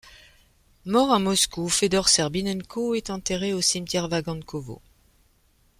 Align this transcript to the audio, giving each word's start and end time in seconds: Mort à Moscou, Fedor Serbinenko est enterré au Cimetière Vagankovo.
Mort 0.83 1.13
à 1.13 1.19
Moscou, 1.19 1.69
Fedor 1.69 2.09
Serbinenko 2.09 2.95
est 2.95 3.11
enterré 3.11 3.53
au 3.53 3.61
Cimetière 3.61 4.07
Vagankovo. 4.07 4.81